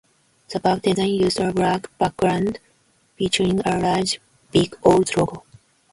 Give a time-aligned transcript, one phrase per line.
[0.49, 2.57] The bag design used a black background
[3.17, 4.19] featuring a large
[4.51, 5.43] Big O's logo.